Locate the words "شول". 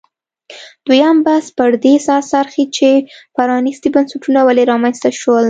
5.19-5.39